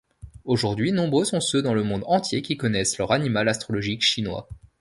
[0.45, 4.49] Aujourd'hui, nombreux sont ceux dans le monde entier qui connaissent leur animal astrologique chinois.